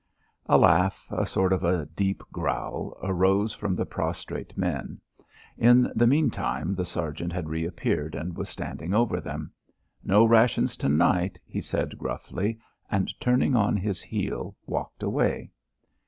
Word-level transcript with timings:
A 0.47 0.57
laugh, 0.57 1.05
a 1.11 1.27
sort 1.27 1.53
of 1.53 1.63
a 1.63 1.85
deep 1.85 2.23
growl, 2.33 2.97
arose 3.03 3.53
from 3.53 3.75
the 3.75 3.85
prostrate 3.85 4.57
men. 4.57 4.99
In 5.59 5.91
the 5.95 6.07
meantime 6.07 6.73
the 6.73 6.85
sergeant 6.85 7.31
had 7.31 7.49
reappeared 7.49 8.15
and 8.15 8.35
was 8.35 8.49
standing 8.49 8.95
over 8.95 9.21
them. 9.21 9.51
"No 10.03 10.25
rations 10.25 10.75
to 10.77 10.89
night," 10.89 11.39
he 11.45 11.61
said 11.61 11.99
gruffly, 11.99 12.57
and 12.89 13.13
turning 13.19 13.55
on 13.55 13.77
his 13.77 14.01
heel, 14.01 14.55
walked 14.65 15.03
away. 15.03 15.51